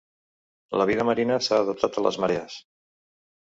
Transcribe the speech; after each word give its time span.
La 0.81 0.87
vida 0.91 1.05
marina 1.09 1.37
s'ha 1.49 1.61
adaptat 1.67 2.01
a 2.03 2.07
les 2.07 2.19
marees. 2.25 2.59